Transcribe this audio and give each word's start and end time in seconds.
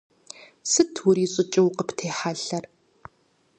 Сыт 0.71 0.91
урищӀыкӀыу 1.07 1.69
къыптехьэлъэр? 1.77 2.63